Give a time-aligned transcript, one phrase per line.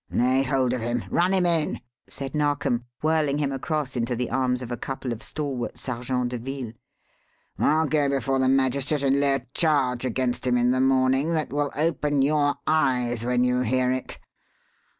[0.09, 4.63] "Lay hold of him run him in!" said Narkom, whirling him across into the arms
[4.63, 6.73] of a couple of stalwart Sergeants de Ville.
[7.59, 11.51] "I'll go before the magistrate and lay a charge against him in the morning that
[11.51, 14.17] will open your eyes when you hear it.